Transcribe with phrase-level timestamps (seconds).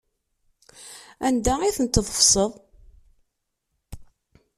[1.27, 2.51] Anda ay tent-tḍefseḍ?